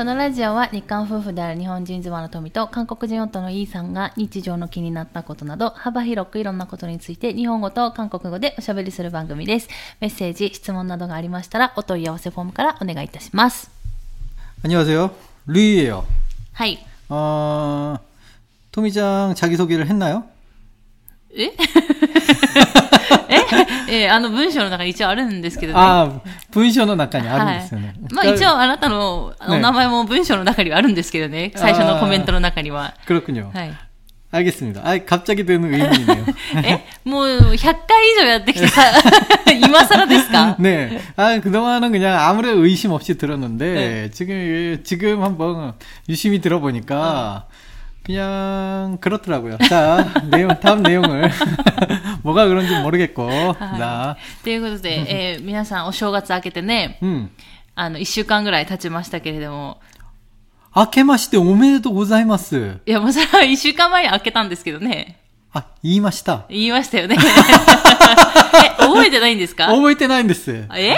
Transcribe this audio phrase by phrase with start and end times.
[0.00, 9.68] このラジオは日韓夫婦である日本人妻の富と韓国人夫のイーさんが日常の気になったことなど幅広くいろんなことについて日本語と韓国語でおしゃべりする番組です。
[10.00, 13.70] メッセージ、質問などがありましたらお問い合わせフォームからお願いいたします。
[14.64, 15.10] 안녕하세요.
[15.46, 16.04] 류이에요.
[16.52, 16.78] はい。
[17.08, 17.98] 어,
[18.72, 20.24] 토미장 자기소개를 했나요?
[21.38, 21.52] え
[23.88, 25.78] ええあの文章の中に一応あるんですけどね。
[25.78, 26.20] 아,
[26.52, 27.80] 분쇼의 낙관이 はい 아름다웠어요.
[28.12, 31.52] まあ一応あなたのお名前も文章の中にはあるんですけどね。
[31.54, 32.94] 最初のコメントの中には。
[33.06, 33.50] 그렇군요.
[33.54, 33.72] はい。
[34.32, 34.82] 알겠습니다.
[34.84, 36.26] 아, 갑자기 드는 의문이네요.
[36.64, 38.82] えもう100回以上やってきてさ、
[39.54, 41.00] 今更ですか 네.
[41.14, 45.74] 아, 그동안은 그냥 아무런 의심 없이 들었는데, 지금, 지금 한번
[46.08, 47.46] 유심히 들어보니까,
[48.04, 49.58] 그냥, 그렇더라고요.
[49.68, 51.30] 자, 내용, 다음 내용을.
[52.22, 57.30] 뭐가 그런지 모르겠고, はい 자, ということで、えー皆さんお正月明けてね、 음.
[57.74, 59.80] あの、1週間ぐらい経ちましたけれども、
[60.72, 62.78] 아케마시테 오메데토 고자이마스.
[62.86, 65.16] いやもうそれは1週間前に明けたんですけどね。
[65.52, 66.44] 아, 이마시다.
[66.50, 67.16] 言いましたよね。
[67.18, 70.68] え、 覚えてないんですか 오메이테 나인데스.
[70.76, 70.94] え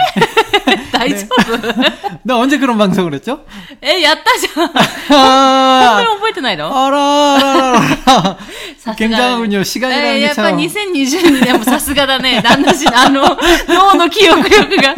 [0.92, 1.72] 大丈夫、
[2.24, 3.40] 나 언제 그런 방송을 했죠?
[3.80, 4.68] え、やったじゃん。
[4.68, 8.38] 本当 아, に覚えてないの 알아, 알아,
[8.78, 9.62] さすが 굉장하군요.
[9.62, 10.56] 시간이라는 えー 게 やっぱ 참.
[10.56, 12.42] 2020年もさすがだね。
[12.42, 14.94] 旦那氏のあの、脳の記憶力が。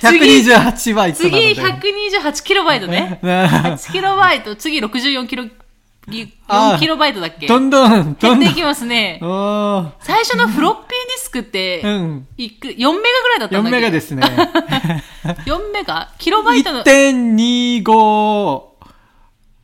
[0.00, 1.62] 次、 128バイトなの次で。
[1.62, 3.18] 128キロバイトね。
[3.22, 5.48] ね8キロバイト、次64キロ、あ
[6.07, 7.47] 4キロバイトだっけ？
[7.47, 8.49] どんどん、どんどん。
[8.49, 9.19] いきますね。
[9.21, 14.23] 最初のフロッピーディスクって、うん、4メガぐらいだったんだっけ ?4 メガですね。
[15.45, 16.09] 4メガ？
[16.17, 16.83] キロバイトの。
[16.83, 18.63] 1.25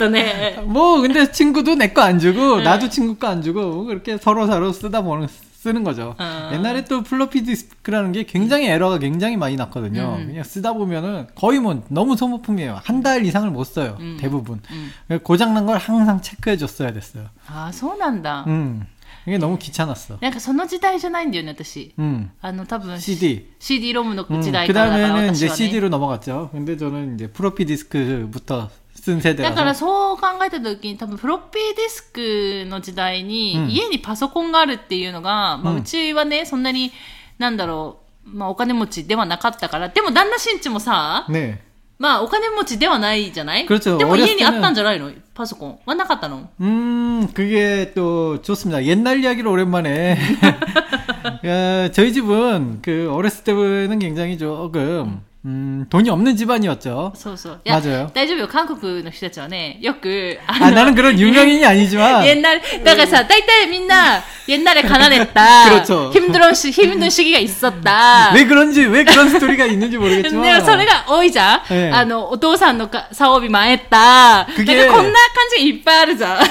[0.08, 2.62] 네뭐 근데 친구도 내 거 안 주고 네.
[2.64, 5.28] 나도 친구 거 안 주고 뭐 그렇게 서로 서로 쓰다 보는
[5.59, 6.15] 쓰는 거죠.
[6.19, 6.49] 어.
[6.53, 10.17] 옛날에 또 플로피 디스크라는 게 굉장히 에러가 굉장히 많이 났거든요.
[10.19, 10.27] 음.
[10.27, 12.79] 그냥 쓰다 보면은 거의 뭐 너무 소모품이에요.
[12.83, 13.97] 한 달 이상을 못 써요.
[13.99, 14.17] 음.
[14.19, 14.61] 대부분.
[14.71, 15.19] 음.
[15.23, 17.25] 고장 난 걸 항상 체크해 줬어야 됐어요.
[17.47, 18.43] あー、そうなんだ。
[18.47, 18.85] 음.
[19.27, 20.19] 이게 너무 귀찮았어.
[20.21, 21.93] なんかその時代じゃないんだよね、私。
[21.97, 22.29] 음.
[22.41, 23.47] あの、多分、 CD.
[23.57, 25.57] CD ロムの 음, 時代 그 からだから 다음에는 私 이제 はね。
[25.57, 26.49] CD로 넘어갔죠.
[26.51, 28.69] 근데 저는 이제 프로피 디스크부터
[28.99, 29.75] 쓴 だから 세대라서.
[29.75, 36.91] そう考えた時に多分フロッピーディスクの時代に、うん家にパソコンがあるっていうのが、まあ、うんうちはね、そんなに、
[37.37, 41.57] なんだろう、まあお金持ちではなかったから、でも旦那新地もさ、 네.
[41.97, 45.79] まあお金持ちではないじゃない 그렇죠 でも 어렸을 家にあったん 때는 じゃないのパソコン。
[45.85, 48.83] はなかったの 음, 그게 또 좋습니다.
[48.83, 50.17] 옛날 이야기를 오랜만에.
[51.45, 57.13] 야, 저희 집은 그 어렸을 때는 굉장히 조금 음, 돈이 없는 집안이었죠.
[57.15, 57.61] そうそう。
[57.63, 58.09] いや、 맞아요.
[58.15, 58.47] 大丈夫よ。
[58.47, 66.11] 韓国の人たちはね、よく、あ 아, 나는 그런 유명인이 아니지만 옛날だからさ、大体みんな、옛날에가난했다 그렇죠.
[66.13, 74.47] 힘들었시힘든시기가있었다 왜 그런지 왜 그런 스토리가 있는지 모르겠지만 でもそれが多いじゃん、ええあの、お父さんのか、サオビ前った。
[74.55, 75.15] 그게 なんかこんな感
[75.57, 76.45] じがいっぱいあるじゃん。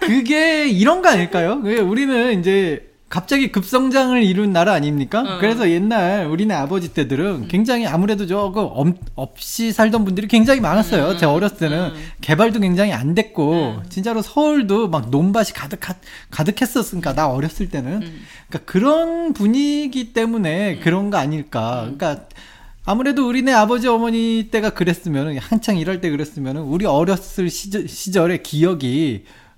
[0.00, 1.60] 그게 이런 거 아닐까요?
[1.62, 5.21] 그게 우리는 이제 갑자기 급성장을 이룬 나라 아닙니까?
[5.21, 5.37] 어.
[5.39, 11.15] 그래서 옛날 우리네 아버지 때들은 굉장히 아무래도 조금 엄- 없이 살던 분들이 굉장히 많았어요.
[11.15, 11.93] 제 어렸을 때는.
[12.19, 15.79] 개발도 굉장히 안 됐고 진짜로 서울도 막 논밭이 가득
[16.29, 18.01] 가득했었으니까 나 어렸을 때는.
[18.49, 21.83] 그러니까 그런 분위기 때문에 그런 거 아닐까?
[21.83, 22.25] 그러니까
[22.83, 29.23] 아무래도 우리네 아버지 어머니 때가 그랬으면 한창 일할 때 그랬으면 우리 어렸을 시절, 시절의 기억이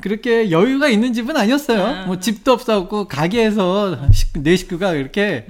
[0.00, 1.84] 그렇게 여유가 있는 집은 아니었어요.
[1.84, 2.06] 아.
[2.06, 5.46] 뭐 집도 없었고 가게에서 식- 내 식구가 이렇게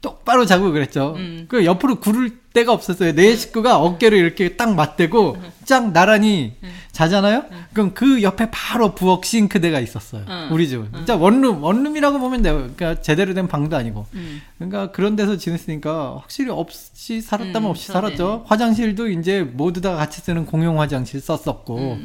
[0.00, 1.14] 똑바로 자고 그랬죠.
[1.18, 1.44] 음.
[1.48, 3.14] 그 옆으로 구를 데가 없었어요.
[3.14, 5.36] 내 식구가 어깨를 이렇게 딱 맞대고
[5.66, 6.54] 쫙 나란히
[6.90, 7.44] 자잖아요.
[7.74, 10.24] 그럼 그 옆에 바로 부엌 싱크대가 있었어요.
[10.26, 10.48] 음.
[10.50, 12.70] 우리 집은 진짜 원룸 원룸이라고 보면 돼요.
[12.74, 14.06] 그러니까 제대로 된 방도 아니고.
[14.14, 14.40] 음.
[14.56, 17.88] 그러니까 그런 데서 지냈으니까 확실히 없이 살았다면 음, 없이.
[17.92, 18.44] 살았죠.
[18.46, 21.98] 화장실도 이제 모두 다 같이 쓰는 공용 화장실 썼었고.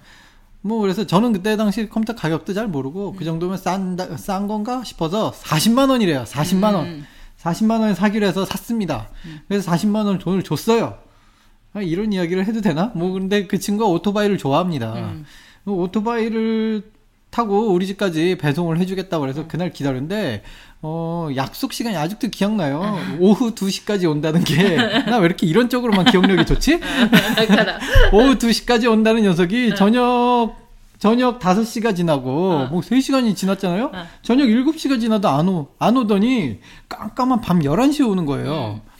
[0.63, 0.67] 음.
[0.67, 5.31] 뭐 그래서 저는 그때 당시 컴퓨터 가격도 잘 모르고 그 정도면 싼, 싼 건가 싶어서
[5.31, 6.23] 40만 원이래요.
[6.23, 6.85] 40만 원.
[6.85, 7.05] 음.
[7.41, 9.09] 40만 원에 사기로 해서 샀습니다.
[9.47, 10.99] 그래서 40만 원을 돈을 줬어요.
[11.73, 12.91] 아, 이런 이야기를 해도 되나?
[12.95, 14.93] 뭐 근데 그 친구가 오토바이를 좋아합니다.
[14.93, 15.25] 음.
[15.65, 16.83] 그 오토바이를
[17.31, 20.43] 타고 우리 집까지 배송을 해주겠다고 그래서 그날 기다렸는데
[20.83, 22.97] 어, 약속 시간이 아직도 기억나요.
[23.19, 24.75] 오후 2시까지 온다는 게,
[25.05, 26.79] 나 왜 이렇게 이런 쪽으로만 기억력이 좋지?
[28.13, 29.75] 오후 2시까지 온다는 녀석이 네.
[29.75, 30.55] 저녁,
[30.97, 32.67] 저녁 5시가 지나고, 어.
[32.71, 33.91] 뭐 3시간이 지났잖아요?
[33.93, 34.05] 어.
[34.23, 38.81] 저녁 7시가 지나도 안 오, 안 오더니 깜깜한 밤 11시에 오는 거예요.
[38.85, 38.90] 음.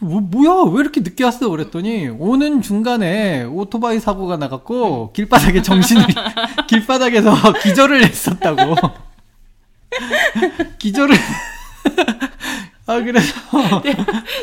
[0.00, 0.70] 뭐, 뭐야?
[0.72, 1.48] 왜 이렇게 늦게 왔어?
[1.48, 6.06] 그랬더니 오는 중간에 오토바이 사고가 나갔고 길바닥에 정신을
[6.68, 8.76] 길바닥에서 기절을 했었다고.
[10.78, 11.16] 기절을
[12.87, 13.33] 아 그래서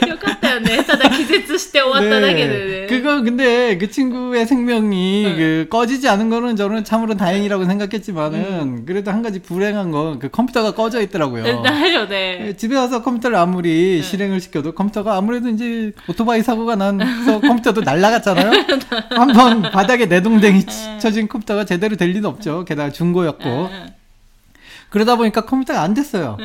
[0.08, 5.36] よかったよねただ気絶して終わっただけ でね 그거 근데 그 친구의 생명이 네.
[5.36, 8.84] 그 꺼지지 않은 거는 저는 참으로 다행이라고 생각했지만은 음.
[8.86, 11.44] 그래도 한 가지 불행한 건 그 컴퓨터가 꺼져 있더라고요.
[11.62, 17.82] だよね 예, 집에 와서 컴퓨터를 아무리 실행을 시켜도 컴퓨터가 아무래도 이제 오토바이 사고가 나서 컴퓨터도
[17.82, 18.50] 날라갔잖아요.
[19.10, 22.64] 한번 바닥에 내동댕이 치- 쳐진 컴퓨터가 제대로 될 리는 없죠.
[22.64, 23.44] 게다가 중고였고.
[23.48, 24.00] うん
[24.90, 26.36] 그러다 보니까 컴퓨터가 안 됐어요.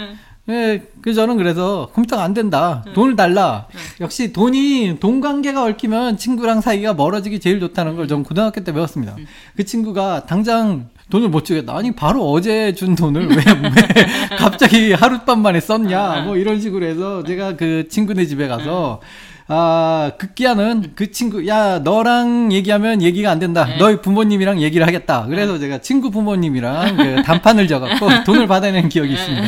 [0.50, 2.84] 예, 그 저는 그래서 컴퓨터가 안 된다.
[2.94, 3.66] 돈을 달라.
[4.00, 9.14] 역시 돈이 돈 관계가 얽히면 친구랑 사이가 멀어지기 제일 좋다는 걸 전 고등학교 때 배웠습니다.
[9.56, 11.76] 그 친구가 당장 돈을 못 주겠다.
[11.76, 13.70] 아니 바로 어제 준 돈을 왜, 왜
[14.36, 16.22] 갑자기 하룻밤 만에 썼냐.
[16.22, 19.00] 뭐 이런 식으로 해서 제가 그 친구네 집에 가서
[19.49, 23.67] 아, 급기야는 그 친구, 야, 너랑 얘기하면 얘기가 안 된다.
[23.77, 25.27] 너희 부모님이랑 얘기를 하겠다.
[25.29, 29.43] 그래서 제가 친구 부모님이랑 그 단판을 져갖고 돈을 받아낸 기억이 있습니다.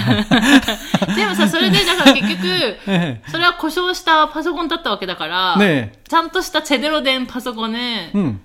[1.16, 3.22] でもさそれでだから結局 네.
[3.28, 5.92] それは故障したパソコンだったわけだから、 네.
[6.08, 8.40] ちゃんとしたチェデロ 電パソコンね、 음.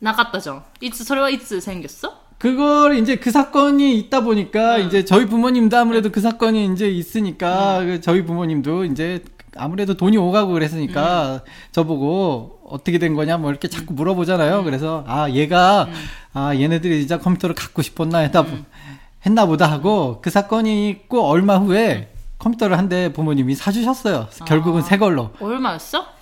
[0.00, 0.64] なかったじゃん。
[0.80, 8.00] いつ、それはいつ先月さ 그걸 이제 그 사건이 있다 보니까 이제 저희 부모님도 아무래도 그 사건이 이제 있으니까 그
[8.00, 9.22] 저희 부모님도 이제
[9.57, 11.41] 아무래도 돈이 오가고 그랬으니까
[11.71, 14.63] 저보고 어떻게 된 거냐 뭐 이렇게 자꾸 물어보잖아요.
[14.63, 15.87] 그래서 아 얘가
[16.33, 18.45] 아 얘네들이 진짜 컴퓨터를 갖고 싶었나 했다
[19.25, 24.27] 했나 보다 하고 그 사건이 있고 얼마 후에 컴퓨터를 한 대 부모님이 사주셨어요.
[24.47, 24.83] 결국은 아.
[24.83, 25.29] 새 걸로.
[25.39, 26.20] 얼마였어 그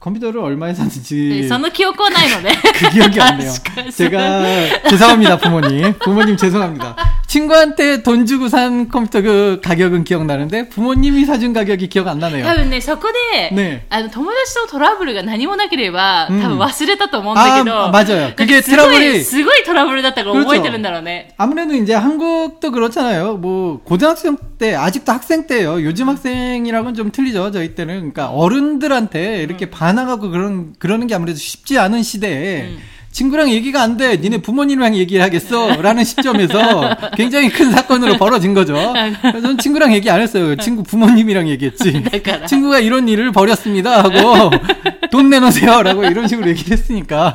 [0.00, 2.50] 컴퓨터를 얼마에 샀는지 その記憶はないのね。
[2.78, 3.50] 그 기억이 안 나요.
[3.96, 4.44] 제가
[4.90, 5.94] 죄송합니다 부모님.
[5.98, 6.94] 부모님 죄송합니다.
[7.26, 12.44] 친구한테 돈 주고 산 컴퓨터 그 가격은 기억나는데 부모님이 사준 가격이 기억 안 多 나네요.
[12.44, 18.20] 分ね、そこで、ねあの、友達とトラブルが何もなければ、うん多分忘れたと思うんだけど、 아 맞아요.
[18.20, 21.32] なんか 그게 すごい、 트러블이 すごいトラブルだったから覚えてるんだろうね。
[21.38, 23.38] 아무래도 이제 한국도 그렇잖아요.
[23.38, 25.82] 뭐 고등학생 때 아직도 학생 때예요.
[25.82, 27.50] 요즘 학생이랑은 좀 틀리죠.
[27.52, 32.78] 저희 때는 그러니까 어른들한테 이렇게 반 항하고 그런 그러는 게 아무래도 쉽지 않은 시대에 음.
[33.14, 34.16] 친구랑 얘기가 안 돼.
[34.16, 35.80] 니네 부모님이랑 얘기를 하겠어.
[35.80, 38.74] 라는 시점에서 굉장히 큰 사건으로 벌어진 거죠.
[39.22, 40.56] 그래서 저는 친구랑 얘기 안 했어요.
[40.56, 41.92] 친구 부모님이랑 얘기했지.
[42.02, 42.46] だか ら。
[42.46, 44.02] 친구가 이런 일을 벌였습니다.
[44.02, 44.50] 하고
[45.12, 45.84] 돈 내놓으세요.
[45.84, 47.32] 라고 이런 식으로 얘기를 했으니까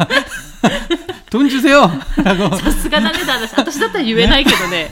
[1.29, 1.89] 돈 주세요.
[2.17, 4.91] 라고 さすがだね、だ私私だったら言えないけどね。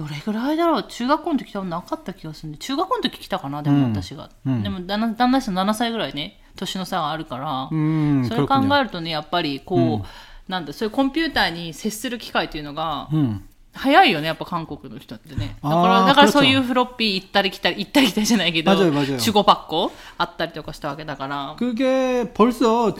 [0.00, 4.30] どれぐらいだろう中学校の時多分なかった気がするんで、中学校の時来たかなでもうん私が。
[4.46, 8.80] うんでも旦那旦那氏の7歳ぐらいね、年の差があるから、 음, それ考 그렇군요.
[8.80, 10.02] えるとね、やっぱりこう、うん
[10.48, 13.40] なんだ、そういうコンピューターに接する機会っていうのが、 음.
[13.74, 15.56] 早いよね、やっぱ韓国の人ってね。
[15.62, 19.18] だかあら、ーだから 그렇죠 そういうフロッピー行ったり来たり、行ったり来たりじゃないけど、 맞아요, 맞아요.
[19.18, 21.56] 守護パッコあったりとかしたわけだから。
[21.58, 22.94] 그게 벌써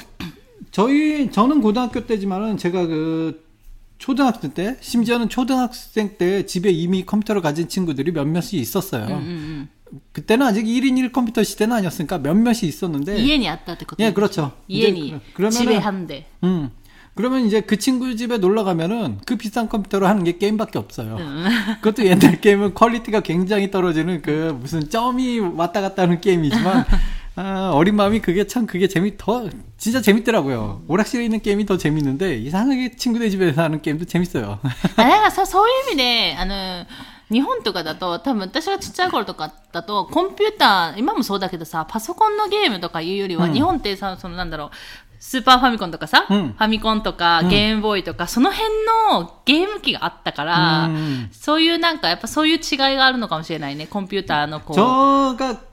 [0.73, 3.45] 저희 저는 고등학교 때지만은 제가 그
[4.02, 9.06] 초등학생 때 심지어는 초등학생 때 집에 이미 컴퓨터를 가진 친구들이 몇몇이 있었어요.
[9.06, 10.00] 음, 음, 음.
[10.12, 15.20] 그때는 아직 1인 1 컴퓨터 시대는 아니었으니까 몇몇이 있었는데 家に 왔다 그때 예 그렇죠 家に
[15.36, 16.26] 그러면 집에 한 대.
[16.44, 16.72] 음
[17.14, 21.18] 그러면 이제 그 친구 집에 놀러 가면은 그 비싼 컴퓨터로 하는 게 게임밖에 없어요.
[21.20, 21.46] 음.
[21.82, 26.86] 그것도 옛날 게임은 퀄리티가 굉장히 떨어지는 그 무슨 점이 왔다 갔다 하는 게임이지만
[27.37, 30.83] 아, 어린 마음이 그게 참 그게 재미 더 진짜 재밌더라고요.
[30.89, 34.59] 오락실에 있는 게임이 더 재밌는데 이상하게 친구들 집에서 하는 게임도 재밌어요.
[34.97, 36.87] あだからさ、そういう意味で、あの、
[37.31, 44.71] 日本とかだと、多分私がちっちゃい頃とかだと、コンピューター、今もそうだけどさ、パソコンのゲームとかいうよりは、うん日本ってさ、そのなんだろう、
[45.19, 48.69] スーパーファミコンとかさ、うんファミコンとか、うんゲームボーイとか、その辺
[49.13, 54.77] のゲーム機があったから、うんそういうなんか、やっぱそういう違いがあるのかもしれないね、コンピューターのこう。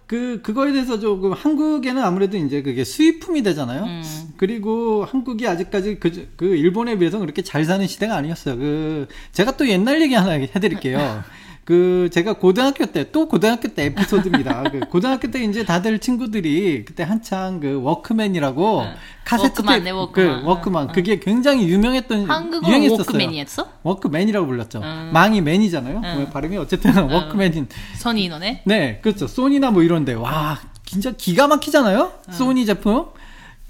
[0.08, 3.84] 그 그거에 대해서 조금 한국에는 아무래도 이제 그게 수입품이 되잖아요.
[3.84, 4.02] 음.
[4.38, 8.56] 그리고 한국이 아직까지 그, 그 일본에 비해서 그렇게 잘 사는 시대가 아니었어요.
[8.56, 11.22] 그 제가 또 옛날 얘기 하나 해드릴게요.
[11.68, 14.62] 그 제가 고등학교 때 또 고등학교 때 에피소드입니다.
[14.72, 18.94] 그 고등학교 때 이제 다들 친구들이 그때 한창 그 워크맨이라고 그 응.
[19.26, 20.40] 카세트 테이프 네, 워크만.
[20.42, 20.92] 그 워크만 응.
[20.94, 22.26] 그게 굉장히 유명했던
[22.66, 23.00] 유행했었어요.
[23.00, 23.68] 워크맨이었어?
[23.82, 24.80] 워크맨이라고 불렀죠.
[24.82, 25.10] 응.
[25.12, 26.00] マン이 맨이잖아요.
[26.00, 28.62] 뭐 발음이 어쨌든 워크맨인 ソニーのね.
[28.64, 29.26] 네, 그렇죠.
[29.26, 32.12] 소니나 뭐 이런데 와 진짜 기가 막히잖아요.
[32.30, 33.08] 소니 제품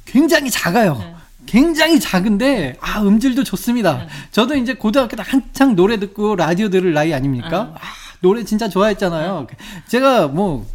[0.04, 1.17] 굉장히 작아요.
[1.47, 1.47] 응.
[1.47, 4.07] 굉장히 작은데 아 음질도 좋습니다.
[4.31, 7.73] 저도 이제 고등학교 때 한창 노래 듣고 라디오 들을 나이 아닙니까?
[7.75, 7.79] 아,
[8.21, 9.47] 노래 진짜 좋아했잖아요.
[9.87, 10.65] 제가 뭐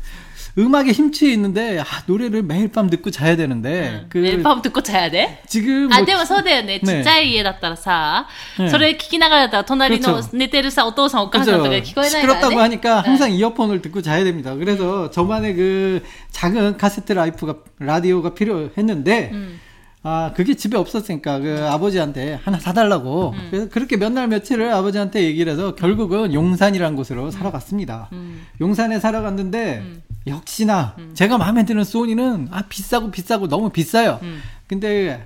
[0.58, 5.40] 음악에 힘취해 있는데 아, 노래를 매일 밤 듣고 자야 되는데 그 ねパブとこちゃやで。
[5.46, 6.80] 지금 あ、 뭐 でもそうだよね。
[6.80, 8.26] ちねっちゃい家だったらさ、
[8.58, 11.92] ねそれ聞きながらだったら隣の 그렇죠 寝てるさ、お父さんお母さんとか 그죠.
[11.92, 12.56] 聞こえないから 시끄럽다고 ね。
[12.62, 14.54] 하니까 항상 이어폰을 듣고 자야 됩니다.
[14.56, 16.02] 그래서 저만의 그
[16.32, 19.60] 작은 카세트 라이프가 라디오가 필요했는데 음.
[20.05, 25.51] 아 그게 집에 없었으니까 그 아버지한테 하나 사달라고 그래서 그렇게 몇 날 며칠을 아버지한테 얘기를
[25.51, 28.09] 해서 결국은 용산이라는 곳으로 사러 갔습니다.
[28.11, 28.45] 음.
[28.59, 29.83] 용산에 사러 갔는데
[30.27, 34.19] 역시나 제가 마음에 드는 소니는 아 비싸고 비싸고 너무 비싸요.
[34.23, 34.41] 음.
[34.67, 35.25] 근데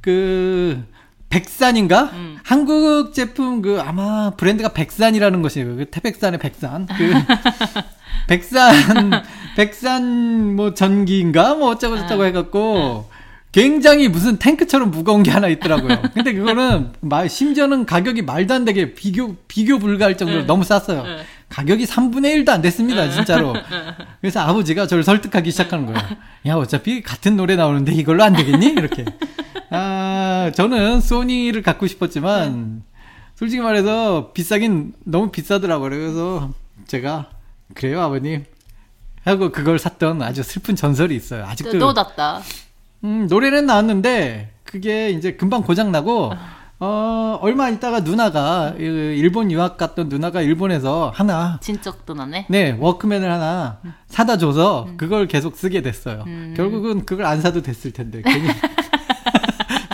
[0.00, 0.82] 그
[1.30, 2.04] 백산인가?
[2.14, 2.38] 음.
[2.42, 5.76] 한국 제품 그 아마 브랜드가 백산이라는 것이에요.
[5.76, 6.86] 그 태백산의 백산.
[6.86, 7.12] 그
[8.26, 8.74] 백산
[9.56, 12.26] 백산 뭐 전기인가 뭐 어쩌고 저쩌고 아.
[12.26, 13.10] 해갖고
[13.52, 16.02] 굉장히 무슨 탱크처럼 무거운 게 하나 있더라고요.
[16.12, 16.92] 근데 그거는
[17.28, 20.46] 심지어는 가격이 말도 안 되게 비교 비교 불가할 정도로 네.
[20.46, 21.02] 너무 쌌어요.
[21.02, 21.24] 네.
[21.48, 23.10] 가격이 3분의 1도 안 됐습니다, 네.
[23.10, 23.54] 진짜로.
[24.20, 26.00] 그래서 아버지가 저를 설득하기 시작하는 거예요.
[26.46, 28.66] 야, 어차피 같은 노래 나오는데 이걸로 안 되겠니?
[28.66, 29.06] 이렇게.
[29.70, 32.82] 아, 저는 소니를 갖고 싶었지만,
[33.34, 35.88] 솔직히 말해서 비싸긴 너무 비싸더라고요.
[35.88, 36.50] 그래서
[36.86, 37.30] 제가,
[37.74, 38.44] 그래요, 아버님.
[39.24, 41.44] 하고 그걸 샀던 아주 슬픈 전설이 있어요.
[41.46, 41.78] 아직도.
[41.78, 42.42] 떠났다.
[43.04, 46.58] 음, 노래는 나왔는데 그게 이제 금방 고장 나고 아.
[46.80, 52.46] 어, 얼마 있다가 누나가 그 일본 유학 갔던 누나가 일본에서 하나 진적 누나네.
[52.48, 53.92] 네, 워크맨을 하나 음.
[54.06, 54.96] 사다 줘서 음.
[54.96, 56.22] 그걸 계속 쓰게 됐어요.
[56.28, 56.54] 음.
[56.56, 58.46] 결국은 그걸 안 사도 됐을 텐데 괜히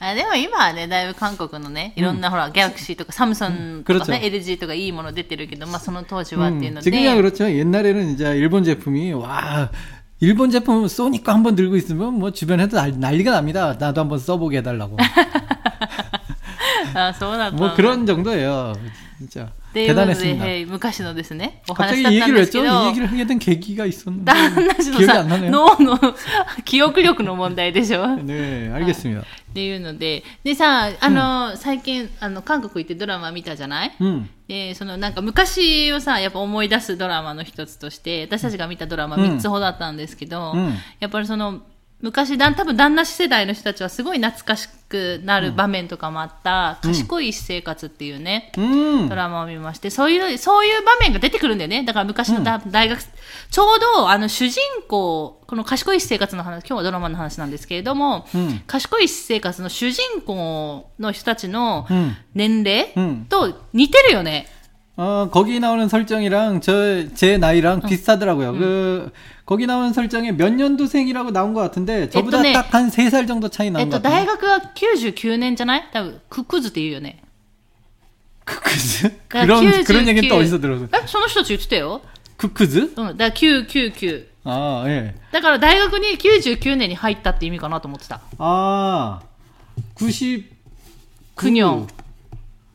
[0.00, 7.50] あでも今はね、だいぶ韓国のね、いろんなほら、ギャラクシーとかサムソンとかね、うん LG とかいいもの出てるけど、まあその当時はっていう 음, ので、 지금이야 그렇죠.
[7.50, 9.70] 옛날에는 이제 일본 제품이 와
[10.20, 13.74] 일본 제품 소니 거 한번 들고 있으면 뭐 주변에도 난- 난리가 납니다.
[13.78, 14.96] 나도 한번 써보게 해달라고.
[16.94, 18.72] あそうだった んだ 뭐 그런 정도예요.
[19.18, 20.46] 진짜 っていうことで、 대단했습니다.
[20.46, 22.72] へい昔のですね、お話 갑자기 だったん 얘기를 ですけ 했죠.
[22.72, 25.50] ど 이 、 얘기를 하게 된 계기가 있었는데 旦那氏の 기억이 さ 안 나네요.
[25.50, 25.98] 脳の
[26.64, 29.20] 記憶力の問題でしょ 네, 알겠습니다.
[29.22, 29.24] っ
[29.54, 41.62] ていうので、でさ、あの、最近、あの、韓国行ってドラマ見たじゃない 음, で、そのなんか昔をさ、やっぱ思い出すドラマの一つとして、私たちが見たドラマうん3つほどあったんですけど、うんやっぱりその、
[42.03, 49.07] 昔だ、多分旦那世代の人たちはすごい懐かしくなる場面とかもあった、賢い私生活っていうね、 음.
[49.07, 51.83] ドラマを見まして、そういう、そういう場面が出てくるんだよね。
[51.83, 58.61] だから昔のだ、大学、ちょうど、あの、主人公、この賢い私生活の話、今日はドラマの話なんですけれども、うん。
[58.67, 62.17] 賢い私生活の主人公の人たちのうん。
[62.33, 63.25] 年齢うん。
[63.29, 64.47] と似てるよね。
[64.96, 68.52] 어, 거기 나오는 설정이랑 저, 제 나이랑 비슷하더라고요.
[68.52, 69.12] 그,
[69.46, 72.52] 거기 나오는 설정에 몇 년도생이라고 나온 것 같은데, 저보다 네.
[72.52, 74.26] 딱 한 3살 정도 차이 え 나온 っ 것 と、大 같아요.
[74.26, 77.22] 学は99年じゃない多分、ククズって言うよね。
[78.44, 79.02] 쿠크즈?
[79.04, 80.84] だ から 그런, 99 그런 얘기는 또 어디서 들었어?
[80.92, 82.00] え、その人たち言ってたよ。
[82.38, 82.94] 쿠크즈?
[82.96, 84.26] うん、だから999。
[84.44, 85.14] 아, 예.
[85.30, 88.20] だから大学に99年に入ったって意味かなと思ってた。
[88.38, 89.20] 아,
[89.96, 90.44] 90,
[91.36, 91.86] 9년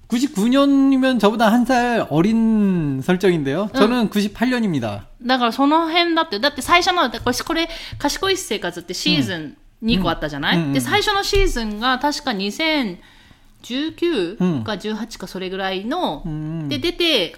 [0.10, 3.70] 99년이면 저보다 한 살 어린 설정인데요.
[3.74, 5.02] 저는 98년입니다.
[5.26, 12.98] だからその辺だって、だって最初の、これ、これ賢い生活ってシーズン2個あったじゃない、うんうんで、最初のシーズンが確か2019
[14.40, 16.68] うんか18かそれぐらいの、 음.
[16.68, 17.36] で、出て、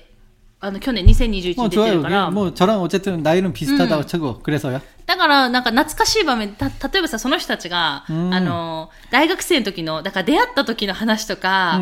[0.60, 1.94] あの、去年2021 뭐 に出て 좋아요.
[1.96, 4.82] るから、 뭐 저랑 어쨌든 나이는 비슷하다고 치고 그래서요.
[5.06, 11.82] だから、なんか懐かしい場面、た、例えばさ、その人たちが、うんあの、大学生の時の、だから出会った時の話とか、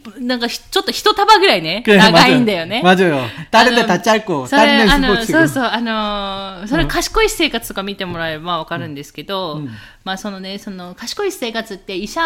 [0.18, 2.40] なんかひ、ちょっと一束ぐらいね、 그래, 長い 맞아요.
[2.40, 2.82] んだよね。
[2.82, 3.26] 맞아요.
[3.50, 5.32] 다른 데 あの 다 짧고, それ、 다른 あ 데 の、 스포츠고.
[5.32, 9.70] そうそう、あのーそれ賢い生活とか見てもらえばわかるんですけど、うん
[10.04, 12.22] まあそのね、その賢い生活って医者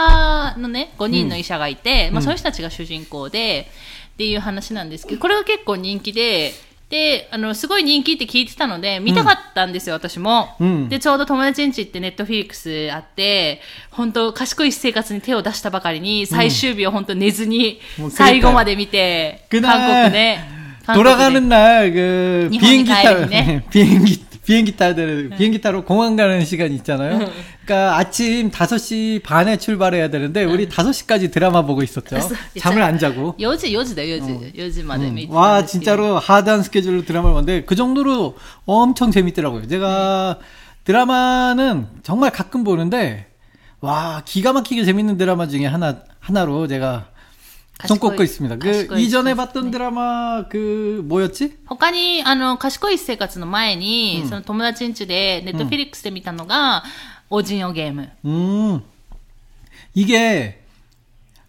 [0.59, 3.71] のね、5人の医者がいて、まあそういう人たちが主人公で、
[4.15, 6.53] っていう話なんですけど、これが結構人気で、
[6.89, 10.57] で、あの、すごい人気って聞いてたので、見たかったんですよ、私も。
[10.59, 13.61] うんで、ちょうど友達んちってネットフィリックスあって、
[13.93, 20.39] 本当賢い生活に手を出したばかりに、最終日を本当寝ずにもう、最後まで見て、 그날 韓国で。
[20.85, 23.63] 韓国で 돌아가는 날, 그, 일본에 비행기 타, 가야 되네.
[23.71, 25.38] 비행기, 비행기 타들 네.
[25.38, 27.18] 비행기 타러 공항 가는 시간 있잖아요.
[27.18, 27.32] 네.
[27.66, 32.18] 그러니까 아침 5시 반에 출발해야 되는데 우리 5시까지 드라마 보고 있었죠.
[32.60, 33.36] 잠을 안 자고.
[33.40, 34.32] 여지 여지다 여지.
[34.32, 34.42] 어.
[34.58, 35.26] 여지 마데미.
[35.26, 35.32] 음.
[35.32, 39.68] 와, 진짜로 하단 스케줄로 드라마를 봤는데 그 정도로 엄청 재밌더라고요.
[39.68, 40.46] 제가 네.
[40.84, 43.28] 드라마는 정말 가끔 보는데
[43.82, 47.08] 와, 기가 막히게 재밌는 드라마 중에 하나 하나로 제가
[47.87, 48.57] 손 꼽고 있습니다.
[48.57, 49.71] 그, 가시코이 이전에 스타일스, 봤던 네.
[49.71, 51.59] 드라마, 그, 뭐였지?
[51.67, 56.85] 他に、あの、賢い生活の前に、その友達ん家で、ネットフィリックスで見たのが、
[57.31, 58.11] オジンオゲーム。
[58.25, 58.83] 음,
[59.95, 60.61] 이게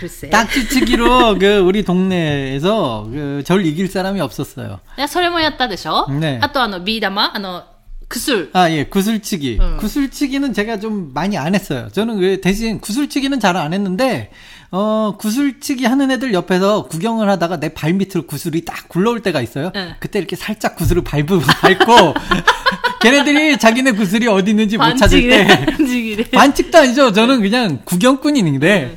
[0.00, 0.28] 글쎄.
[0.30, 4.80] 딱지치기로 그 우리 동네에서 그 절 이길 사람이 없었어요.
[4.98, 7.64] いやそれもやったでしょねあとあの、ビー玉あの、
[8.08, 8.50] クスル。
[8.52, 9.58] 아, 예, 구슬치기.
[9.60, 9.76] 음.
[9.78, 11.88] 구슬치기는 제가 좀 많이 안 했어요.
[11.92, 14.30] 저는 그 대신 구슬치기는 잘 안 했는데,
[14.70, 19.72] 어, 구슬치기 하는 애들 옆에서 구경을 하다가 내 발 밑으로 구슬이 딱 굴러올 때가 있어요.
[19.74, 19.94] 응.
[19.98, 22.14] 그때 이렇게 살짝 구슬을 밟고, 밟고,
[23.00, 26.24] 걔네들이 자기네 구슬이 어디 있는지 못 찾을 때, 반지기래.
[26.30, 27.12] 반칙도 아니죠.
[27.12, 28.96] 저는 그냥 구경꾼인데,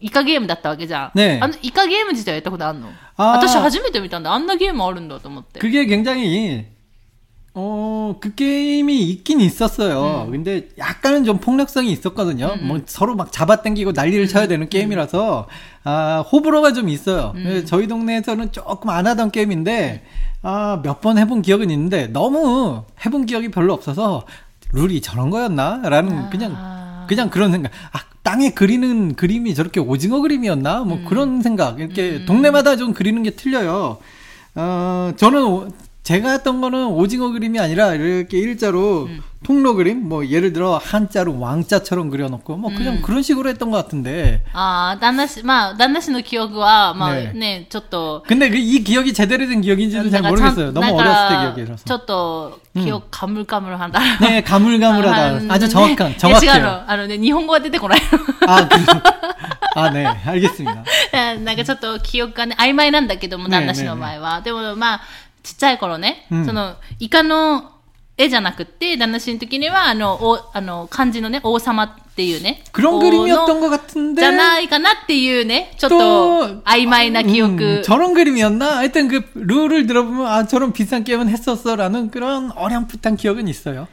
[0.00, 1.18] イカゲームだったわけじゃん。
[1.18, 4.32] ねあの、イカゲーム自体やったことあるのあー私初めて見たんだ。
[4.32, 5.60] あんなゲームあるんだと思って。
[5.60, 6.66] 그게 굉장히
[7.54, 10.26] 어, 그 게임이 있긴 있었어요.
[10.30, 12.56] 근데 약간은 좀 폭력성이 있었거든요.
[12.62, 15.48] 뭐 서로 막 잡아당기고 난리를 쳐야 되는 게임이라서,
[15.84, 17.32] 아, 호불호가 좀 있어요.
[17.34, 20.02] 그래서 저희 동네에서는 조금 안 하던 게임인데,
[20.42, 24.24] 아, 몇 번 해본 기억은 있는데, 너무 해본 기억이 별로 없어서,
[24.72, 25.82] 룰이 저런 거였나?
[25.84, 26.56] 라는 그냥,
[27.07, 27.71] 그냥 그런 생각.
[27.91, 30.81] 아, 땅에 그리는 그림이 저렇게 오징어 그림이었나?
[30.81, 31.79] 뭐 그런 생각.
[31.79, 33.97] 이렇게 동네마다 좀 그리는 게 틀려요.
[34.55, 35.69] 어, 저는 오-
[36.06, 39.08] 제가 했던 거는 오징어 그림이 아니라 이렇게 일자로
[39.44, 44.42] 통로 그림, 뭐 예를 들어 한자로 왕자처럼 그려놓고 뭐 그냥 그런 식으로 했던 것 같은데.
[44.52, 50.72] ああ、旦那氏、まあ、旦那氏の記憶は、まあねね、ちょっと、 근데 그 이 기억이 제대로 된 기억인지도 잘 なんかちゃん 모르겠어요.
[50.72, 51.84] なん 너무 か 어렸을 때 기억이라서.
[51.84, 55.52] ちょっと、記憶カムカムルハンダ 네, 가물가물하다.
[55.54, 56.62] 아주 정확한, 違う 정확해요.
[56.62, 56.90] の。
[56.90, 58.00] あのね、日本語は出てこない
[58.46, 58.74] 아, 그,
[59.76, 60.84] 아, 네, 알겠습니다.
[61.12, 61.40] の。
[61.44, 64.40] なんかちょっと記憶がね、曖昧なんだけども、ねえ旦那氏の場合は。
[64.40, 65.00] でもまあ、
[65.46, 67.70] ちっちゃい頃ね、うんその、イカの
[68.16, 72.62] 絵じゃなくって、旦那氏の時には、あの、おあの、漢字のね、王様っていうね。
[72.72, 74.20] 그런 王の 그림이었던 것 같은데.
[74.20, 77.78] じゃないかなっていうね、ちょっ 또 と曖昧な記憶。
[77.80, 78.76] 음, 저런 그림이었나?
[78.76, 83.88] 하여튼 그 룰을 들어보면 아 저런 비싼 게임은 했었어라는 그런 어렴풋한 기억은 있어요.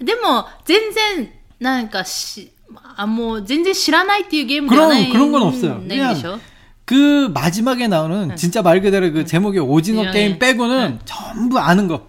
[0.00, 2.50] でも、全然、なんかし、
[2.96, 5.74] あ、もう全然知らないっていうゲームではない 그런 그런 건 없어요.
[5.86, 6.38] ないんでしょ
[6.84, 10.10] 그 마지막에 나오는 진짜 말 그대로 그 제목이 오징어 네.
[10.12, 12.08] 게임 빼고는 전부 아는 것,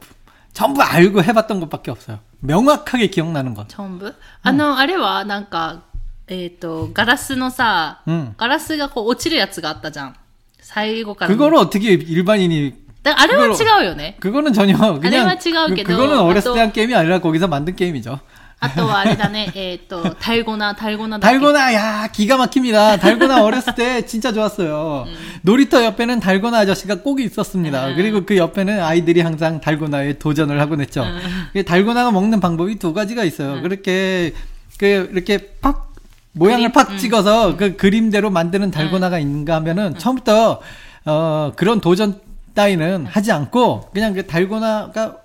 [0.53, 2.19] 전부 알고 해봤던 것밖에 없어요.
[2.39, 3.67] 명확하게 기억나는 것.
[3.67, 5.81] チョンブあの、あれは、なんか、
[6.27, 10.15] えっ、と、ガラスのさ、うんガラスがこう落ちるやつがあったじゃん。
[10.61, 11.35] 最後から。
[11.35, 14.15] 그거를 어떻게 일반인이 だあれは 그걸로 違うよね。
[14.21, 18.19] 그거는 전혀 그냥 아래와違うけど 그- 그거는 어렸을 또- 때 한 게임이 아니라 거기서 만든 게임이죠.
[18.61, 22.97] あとはあれだね、えっと、タイゴナ、タイゴナだっけ 달고나 야 기가 막힙니다.
[22.97, 25.05] 달고나 어렸을 때 진짜 좋았어요.
[25.43, 27.87] 놀이터 옆에는 달고나 아저씨가 꼭 있었습니다.
[27.87, 27.95] 음.
[27.95, 31.05] 그리고 그 옆에는 아이들이 항상 달고나에 도전을 하곤 했죠.
[31.53, 33.61] 그 달고나가 먹는 방법이 두 가지가 있어요.
[33.61, 34.33] 그렇게
[34.77, 35.93] 그 이렇게 팍
[36.33, 36.71] 모양을 그림?
[36.73, 36.97] 팍 음.
[36.97, 40.59] 찍어서 그 그림대로 만드는 달고나가 있는가 하면은 처음부터
[41.05, 42.19] 어 그런 도전
[42.55, 45.15] 따위는 하지 않고 그냥 그 달고나가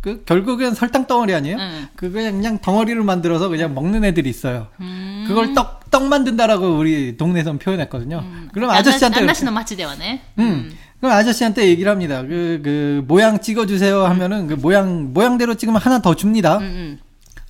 [0.00, 1.56] 그 결국엔 설탕 덩어리 아니에요?
[1.56, 1.62] 네.
[1.62, 1.88] 음.
[1.94, 4.68] 그거 그냥 덩어리를 만들어서 그냥 먹는 애들이 있어요.
[4.80, 5.24] 음.
[5.28, 8.20] 그걸 떡, 떡 만든다라고 우리 동네에선 표현했거든요.
[8.24, 8.48] 음.
[8.52, 9.20] 그럼 아저씨한테.
[9.20, 10.20] 안나시는 마치대와네.
[10.38, 10.42] 음.
[10.42, 10.72] 음.
[11.00, 12.22] 그럼 아저씨한테 얘기를 합니다.
[12.22, 16.58] 그, 그, 모양 찍어주세요 하면은 그 모양, 모양대로 찍으면 하나 더 줍니다.
[16.58, 16.98] 음, 음.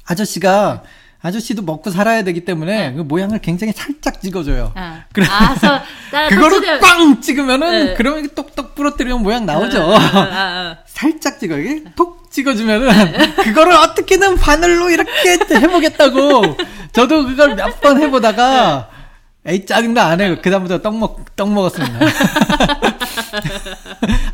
[0.07, 0.89] 아저씨가 네.
[1.22, 4.74] 아저씨도 먹고 살아야 되기 때문에 그 모양을 굉장히 살짝 찍어줘요.
[4.76, 5.26] うん 그래.
[5.28, 5.70] ああ、そう。
[6.12, 7.94] だから途中 그거를 で 꽝 찍으면은 네.
[7.96, 9.80] 그러면 이렇게 똑똑 부러뜨리면 모양 나오죠.
[9.80, 16.58] うんうんうんうん 살짝 찍어 이게 톡 찍어주면은 그거를 어떻게든 바늘로 이렇게 해보겠다고
[16.92, 18.90] 저도 그걸 몇 번 해보다가
[19.48, 20.38] 에이 짜증나 안 해요.
[20.42, 22.00] 그 다음부터 떡 먹 떡 먹었습니다.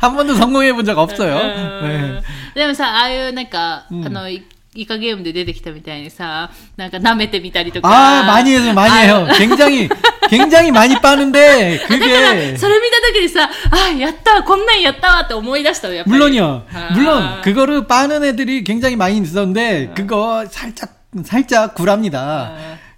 [0.00, 1.36] 한 번도 성공해 본 적 없어요.
[1.82, 2.20] 네.
[2.54, 4.28] でもさ、ああいうなんか、うんあの、
[4.76, 7.88] イイカゲームで出てきたみたいにさ、なんか舐めてみたりとか。
[7.88, 9.28] 아 많이 해요, 많이 あ 해요.
[9.36, 9.88] 굉장히
[10.30, 16.16] 굉장히 많이 빠는데 だから、 그게 それ見た時にさ、あ、やったわ、こんなんやったわって思い出したよ、やっぱり。
[16.16, 16.66] 물론이요.
[16.72, 16.88] 아.
[16.94, 20.88] 물론 그거를 빠는 애들이 굉장히 많이 있었는데 그거 살짝
[21.22, 22.52] 살짝 굴합니다.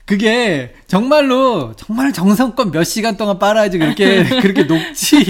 [0.10, 0.20] 아.
[0.20, 5.24] 그게 정말로 정말 정성껏 몇 시간 동안 빨아야지 그렇게 그렇게 녹지.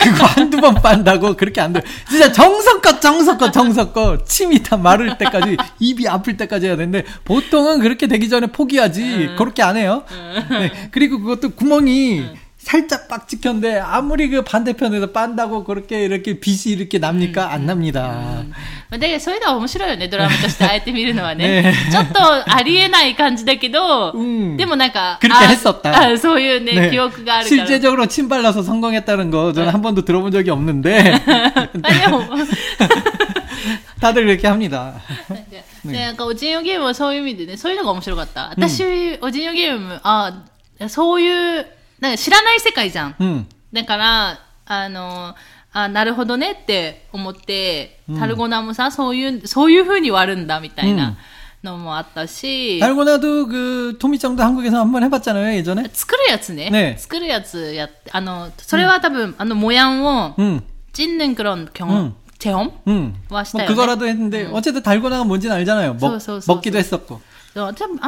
[0.00, 1.80] 그거 한두 번 빤다고 그렇게 안 돼.
[2.10, 8.08] 진짜 정성껏 정성껏 정성껏 침이 다 마를 때까지 입이 아플 때까지 해야 되는데 보통은 그렇게
[8.08, 9.34] 되기 전에 포기하지.
[9.38, 10.02] 그렇게 안 해요.
[10.50, 10.88] 네.
[10.90, 12.24] 그리고 그것도 구멍이
[12.63, 17.53] 살짝 빡 찍혔는데 아무리 그 반대편에서 빤다고 그렇게 이렇게 빛이 이렇게 납니까?
[17.53, 18.43] 안 납니다.
[18.91, 21.61] だけど、そういうのは面白いよね、ドラマとしてあえて見るのはね。
[21.61, 26.11] ねちょっとありえない感じだけど、うんでもなんか、 그렇게 あ 했었다.
[26.11, 26.89] あそういうね、 네.
[26.91, 27.65] 記憶があるから。
[27.65, 32.23] 실제적으로 침 발라서 성공했다는 거 저는 한 번도 들어본 적이 없는데 あでも、
[34.01, 34.95] 다들 그렇게 합니다.
[35.85, 38.49] でなんか、おじんよゲームはそういう意味でね、そういうのが面白かった。
[38.49, 38.83] 私、
[39.21, 40.43] おじんよゲーム、あ、
[40.89, 41.65] そういう、
[42.03, 43.15] なんか知らない世界じゃん。
[43.19, 43.45] 음.
[43.73, 45.35] だから、あの、
[45.71, 51.17] あ、なるほどねって思って、タルゴナもさ、そういう、そういう風に割るんだみたいな
[51.63, 55.89] のもあったし、 달고나도 그 토미짱도 한국에서 한 번 해봤잖아요 예전에.
[55.93, 56.69] 作るやつね。
[56.71, 60.61] ね作るやつやって、あの、それは多分、あの、模様を、 음,
[60.93, 62.15] 人年クロン、경험 음.
[62.39, 62.71] 체험?
[62.87, 63.13] 음.
[63.29, 65.95] 와, 뭐 시다요, 그거라도 했는데 어쨌든 달고나가 뭔지는 알잖아요.
[65.95, 66.97] 먹, 소, 소, 소, 먹기도 소.
[66.97, 67.21] 했었고.
[67.53, 67.99] そう多分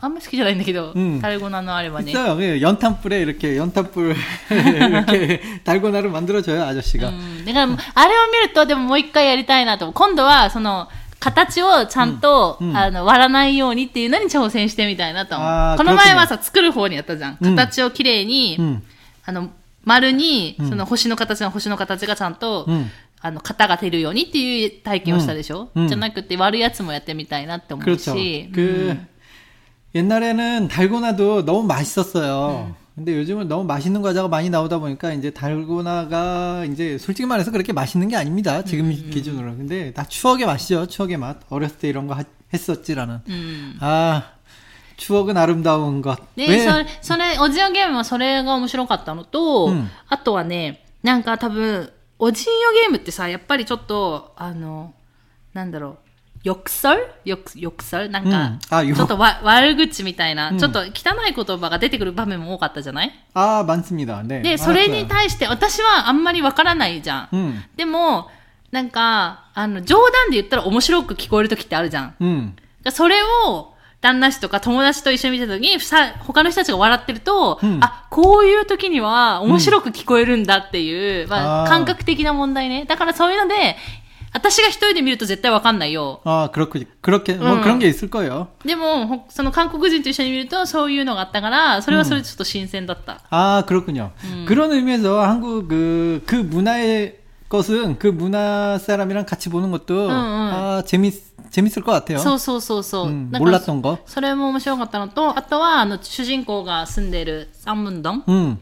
[0.00, 2.12] あんま、あんま好きじゃないんだけど、うんタルゴナのあれはね。
[2.12, 2.36] 있어요.
[2.36, 4.14] 그 연탄불에 이렇게 연탄불
[4.50, 7.08] 이렇게 달고나를 만들어줘요 아저씨가.
[7.08, 9.92] うんだから、あれを見ると、でももう一回やりたいなと。
[9.92, 10.88] 今度は、その、
[11.20, 15.48] 形をちゃんと、うんうんあの、割らないようにっていうのに挑戦してみたいなと思う。
[15.48, 17.38] あーこの前はさ、作る方にやったじゃん。
[17.40, 18.82] うん形をきれいに、 음,
[19.24, 19.48] あの、
[19.84, 22.88] 丸に、うんその星の形の星の形がちゃんと、 음.
[23.22, 28.12] あの、型が出るようにっていう体験をしたでしょ、うんうんじゃなくて割るやつもやってみたいなって思う 그렇죠.
[29.88, 29.92] し。
[29.92, 32.66] 그 옛날에는 달고나도 너무 맛있었어요.
[32.70, 32.74] 음.
[32.94, 38.08] 근데 요즘은 너무 맛있는 과자가 많이 나오다 보니까 이제 달고나가 이제 솔직히 말해서 그렇게 맛있는
[38.08, 38.62] 게 아닙니다.
[38.62, 39.56] 지금 음, 기준으로.
[39.56, 40.86] 근데 다 추억의 맛이죠.
[40.86, 41.38] 추억의 맛.
[41.50, 43.20] 어렸을 때 이런 거 하- 했었지라는.
[43.28, 43.76] うん。
[43.80, 44.30] 아,
[44.96, 46.18] 추억은 아름다운 것.
[46.36, 46.58] で、 왜?
[46.64, 51.90] それ、それ、オジオゲームはそれが面白かったのと、うんあとはね、なんか多分、
[52.20, 54.94] おじんよゲームってさ、やっぱりちょっと、あの、
[55.52, 55.98] なんだろう、
[56.44, 60.84] 抑설抑抑설なんか、うんあよちょっとわ悪口みたいな、うんちょっと汚
[61.26, 64.22] い言葉が出てくる場面も多かったじゃない 아, 많습니다.
[64.26, 64.42] 네.
[64.42, 65.08] で、それに 많았어요.
[65.08, 67.34] 対して私はあんまりわからないじゃん。
[67.34, 67.62] 음.
[67.76, 68.28] でも、
[68.70, 72.14] なんか、あの、冗談で言ったら面白く聞こえる時ってあるじゃん。
[72.20, 72.52] 음.
[72.90, 82.84] それを、旦那氏とか友達と一緒に見てた時に、さ他の人たちが笑ってると、うんあ、こういう時には面白く聞こえるんだっていう、まあ、あー感覚的な問題ね。
[82.84, 83.76] だからそういうので、
[84.32, 86.20] 私が一人で見ると絶対わかんないよ。
[86.24, 86.86] 아, 그렇군.
[87.00, 87.62] 그렇게 뭐 음.
[87.62, 88.48] 그런 게 있을 거예요.
[88.64, 93.20] でも、ほその韓国人と一緒に見るとそういうのがあったから、それはそれでちょっと新鮮だった。
[93.30, 94.10] 아, 그렇군요.
[94.46, 100.50] 그런 의미에서 한국 그, 그 문화의 것은 그 문화 사람이랑 같이 보는 것도 응, 응.
[100.52, 101.14] 아, 재밌
[101.50, 102.18] 재밌을 것 같아요.
[102.18, 103.06] そうそうそうそう。
[103.06, 103.98] 음, だから 몰랐던 거.
[104.06, 108.58] それも面白かったのと、あとは、あの、主人公が住んでる三文洞 음.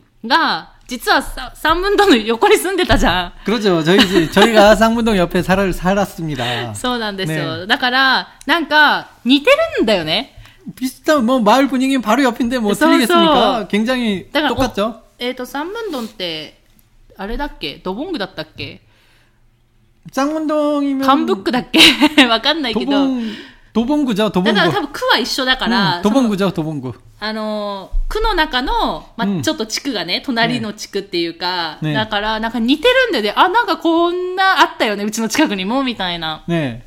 [0.87, 3.33] が、実はさ三文洞の横に住んでたじゃん。
[3.45, 3.83] 그렇죠.
[3.83, 6.75] 저희 집- 저희가 쌍문동 옆에 살, 살았습니다.
[6.75, 7.59] そうなんですよ。
[7.59, 10.39] ねだから、なんか、似てるんだよね。
[10.77, 13.67] 비슷한 뭐 마을 분위기는 바로 옆인데 뭐 써, 틀리겠습니까?
[13.67, 13.69] 써.
[13.69, 14.87] 굉장히 だから、 똑같죠.
[14.87, 16.59] おえっ、と、三文洞って、
[17.17, 18.81] あれだっけドボングだったっけ
[20.13, 22.93] 쌍문동이면 カンブックだっけ わかんないけど。
[23.78, 24.60] トボングじゃトボング。
[24.60, 25.98] だから多分区は一緒だから。
[25.98, 27.00] うん、トボングじゃトボング。
[27.20, 36.44] あの、区の中の、まあ、ちょっと地区がね、隣の地区っていうか、ね、だから、なんか似てるんでね、あ、なんかこんなあったよね、うちの近くにも、みたいな。
[36.48, 36.87] ね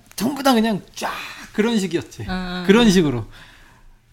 [0.20, 1.10] 전부 다 그냥 쫙
[1.52, 2.26] 그런 식이었지.
[2.28, 3.26] 음, 그런 식으로.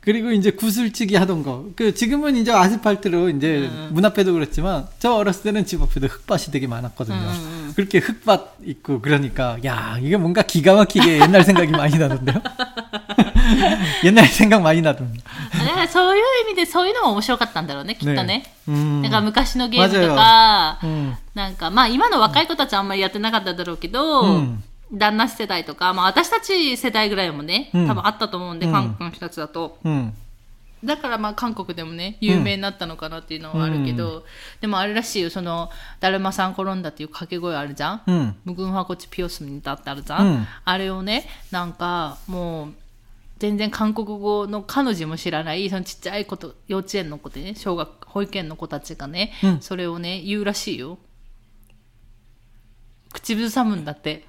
[0.02, 1.68] 그리고 이제 구슬치기 하던 거.
[1.78, 6.52] 그, 지금은 이제 아스팔트로 이제 음, 문 앞에도 그랬지만, 저 어렸을 때는 집 앞에도 흙밭이
[6.52, 7.16] 되게 많았거든요.
[7.16, 7.74] 음, 음.
[7.74, 12.42] 그렇게 흙밭 있고, 그러니까, 야, 이게 뭔가 기가 막히게 옛날 생각이 많이 나던데요?
[14.04, 15.22] 옛날 생각 많이 나던데.
[15.54, 18.44] だからそういう意味でそういうのも面白かったんだろうね、きっとね。
[18.68, 19.02] 음.
[19.04, 21.14] なんか昔のゲームとか、 음.
[21.34, 29.79] なんかまあ今の若い子たちはあんまりやってなかっただろうけど、うん 旦那世代とか、まあ私たち世代ぐらいもね、うん多分あったと思うんで、うん韓国の人たちだと。
[29.85, 30.13] 음.
[30.85, 34.25] だからまあ韓国でもね、有名になったのかなっていうのはあるけど、
[34.61, 38.35] でもあれらしいよ、その、だるまさん転んだっていう掛け声あるじゃん、 음.
[38.45, 42.75] 無軍はこっちピオスにだってあるじゃん、うんあれをね、なんかもう、
[43.41, 50.99] 全然韓国語の彼女も知らない、そのちっちゃい子と、幼稚園の子でね、小学、保育園の子たちがね、うんそれをね、言うらしいよ。
[53.13, 54.29] 口ずさむんだって。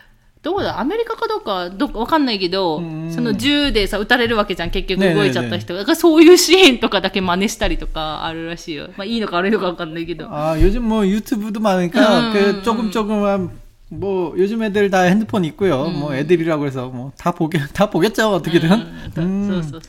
[0.42, 5.74] どこだアメリカかどうかどっかわかんないけど、うんその銃でさ、撃たれるわけじゃん、結局ねえねえ動いちゃった人。
[5.74, 8.88] だからそういうシーンとかだけ真似したりとかあるらしいよ。
[8.96, 10.28] まあいいのか悪いのかわかんないけど。
[10.30, 13.50] 아 요즘 뭐 유튜브도 많으니까 음, 그 음, 조금 조금만
[13.88, 15.88] 뭐 요즘 애들 다 핸드폰 있고요.
[15.88, 18.70] 뭐 애들이라고 해서 뭐 다 보게 다 보겠죠 어떻게든.
[19.16, 19.80] うんそうそう。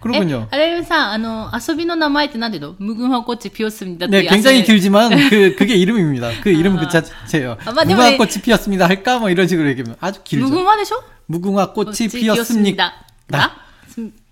[0.00, 0.48] 그렇군요.
[0.50, 4.06] あれイルさん, あの, 遊びの名前って何だっけ, 무궁화꽃이 피었습니다.
[4.06, 6.30] 네, 그 굉장히 길지만, 그, 그게 이름입니다.
[6.42, 6.52] 그 아.
[6.52, 7.56] 이름 그 자체예요.
[7.66, 8.88] 아마 무궁화꽃이 피었습니다.
[8.88, 9.18] 할까?
[9.18, 10.46] 뭐 이런 식으로 얘기하면 아주 길죠.
[10.46, 11.02] 무궁화되죠?
[11.26, 12.94] 무궁화꽃이 어, 피었습니다.
[13.28, 13.52] 나?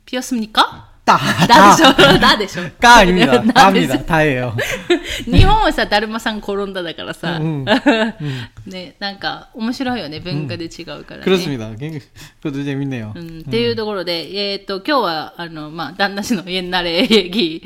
[0.07, 0.88] 피었습니까?
[1.08, 3.40] 따, だでしょだでしょ 까 아닙니다.
[3.40, 4.06] だです 다입니다.
[4.06, 4.54] 다예요.
[5.26, 7.66] 日本はさ、だるまさん転んだだからさ、 うん
[8.66, 11.24] ね、なんか面白いよね、文化で違うからね。
[11.26, 11.70] 그렇습니다.
[11.76, 12.02] 굉장히-
[12.42, 13.12] 그것도 재밌네요.
[13.16, 17.62] うん、っていうところで、えっ、と、今日は、あの、まあ、旦那氏の家なれ劇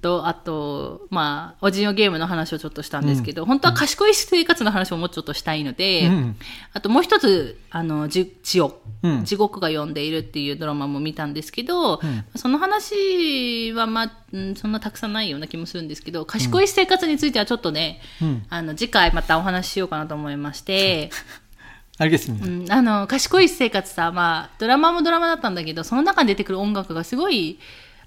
[0.00, 6.36] とあと、まあ、おじのゲームの話をちょっとしたんですけど、うん、本当は賢い生活の話をもうちょっとしたいので、うん、
[6.72, 12.00] あともう一つあのじ地を、うん、地獄が読んでいるっていうドラマも見たんですけど、
[12.36, 14.12] その話は、まあ、
[14.56, 18.00] そんなたくさんないような気もするんですけど賢い生活についてはちょっとね、
[18.48, 21.10] あの次回またお話ししようかなと思いまして。
[21.98, 27.58] あれですね、うん、あの賢い生活さ、まあ、ドラマもドラマだったんだけどその中に出てくる音楽がすごい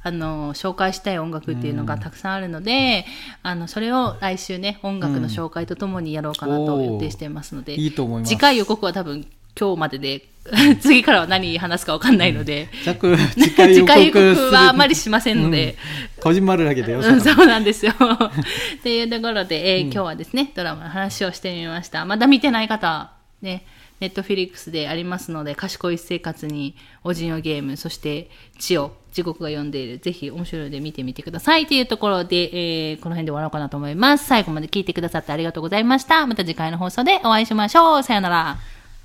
[0.01, 3.05] あの、紹介したい音楽っていうのがたくさんあるので、
[3.43, 8.29] うん、あの、それを来週ね、音楽の紹介とともにやろうかなと予定していますので、うん、いいと思います。
[8.29, 9.25] 次回予告は多分
[9.59, 10.25] 今日までで、
[10.79, 15.75] 次からは何話すか分かんないので、うん、次回予告はあまりしませんので、
[16.17, 17.91] うん、こじんまるだけでよ、うん、そうなんですよ。
[17.91, 22.05] っていうところで、えー、今日はですね、ドラマの話をしてみました。
[22.05, 23.65] まだ見てない方、ね、
[24.00, 31.66] ネットフィリックスでありますので、賢い生活に、おじんよゲーム、そして、地を、地獄が読んでいる、ぜひ面白いので見てみてください。
[31.66, 34.26] というところで、えーこの辺で終わろうかなと思います。
[34.26, 36.26] 最後まで聞いてくださってありがとうございました。
[36.26, 38.02] また次回の放送でお会いしましょう。
[38.02, 38.58] さよなら。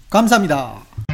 [0.10, 1.13] 감사합니다.